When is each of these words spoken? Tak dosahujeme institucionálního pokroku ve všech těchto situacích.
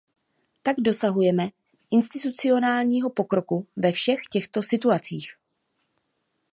Tak 0.63 0.75
dosahujeme 0.79 1.49
institucionálního 1.91 3.09
pokroku 3.09 3.67
ve 3.75 3.91
všech 3.91 4.19
těchto 4.31 4.63
situacích. 4.63 5.31